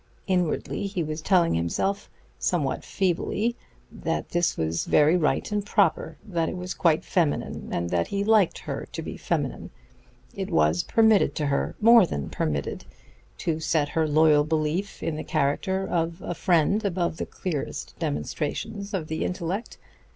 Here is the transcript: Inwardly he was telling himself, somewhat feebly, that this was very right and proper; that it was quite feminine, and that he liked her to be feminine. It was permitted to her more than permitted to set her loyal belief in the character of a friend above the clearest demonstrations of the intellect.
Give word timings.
Inwardly 0.25 0.87
he 0.87 1.03
was 1.03 1.21
telling 1.21 1.53
himself, 1.53 2.09
somewhat 2.39 2.83
feebly, 2.83 3.55
that 3.91 4.29
this 4.29 4.57
was 4.57 4.85
very 4.85 5.15
right 5.15 5.51
and 5.51 5.63
proper; 5.63 6.17
that 6.25 6.49
it 6.49 6.57
was 6.57 6.73
quite 6.73 7.05
feminine, 7.05 7.69
and 7.71 7.91
that 7.91 8.07
he 8.07 8.23
liked 8.23 8.57
her 8.57 8.87
to 8.93 9.01
be 9.03 9.15
feminine. 9.15 9.69
It 10.33 10.49
was 10.49 10.81
permitted 10.81 11.35
to 11.35 11.45
her 11.45 11.75
more 11.79 12.07
than 12.07 12.31
permitted 12.31 12.85
to 13.37 13.59
set 13.59 13.89
her 13.89 14.07
loyal 14.07 14.43
belief 14.43 15.03
in 15.03 15.17
the 15.17 15.23
character 15.23 15.87
of 15.87 16.19
a 16.23 16.33
friend 16.33 16.83
above 16.83 17.17
the 17.17 17.27
clearest 17.27 17.93
demonstrations 17.99 18.95
of 18.95 19.07
the 19.07 19.23
intellect. 19.23 19.77